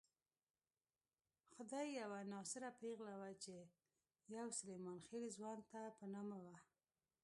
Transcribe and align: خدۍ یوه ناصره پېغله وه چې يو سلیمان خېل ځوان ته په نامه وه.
خدۍ 1.53 1.87
یوه 2.01 2.19
ناصره 2.33 2.69
پېغله 2.79 3.15
وه 3.21 3.31
چې 3.43 3.55
يو 4.35 4.47
سلیمان 4.59 4.97
خېل 5.07 5.25
ځوان 5.37 5.59
ته 5.71 5.81
په 5.97 6.05
نامه 6.13 6.37
وه. 6.45 6.55